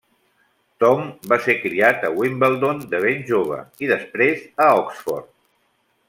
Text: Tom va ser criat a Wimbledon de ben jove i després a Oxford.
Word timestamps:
Tom 0.83 1.01
va 1.33 1.37
ser 1.47 1.55
criat 1.65 2.07
a 2.07 2.09
Wimbledon 2.21 2.81
de 2.93 3.01
ben 3.03 3.21
jove 3.27 3.59
i 3.87 3.91
després 3.91 4.41
a 4.65 4.71
Oxford. 4.79 5.29